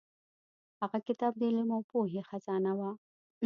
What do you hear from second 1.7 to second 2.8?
او پوهې خزانه